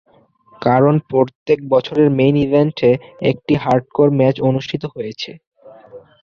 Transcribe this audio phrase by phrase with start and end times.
[0.61, 2.89] কারন প্রত্যেক বছরের মেইন ইভেন্টে
[3.31, 5.31] একটি হার্ডকোর ম্যাচ অনুষ্ঠিত হয়েছে।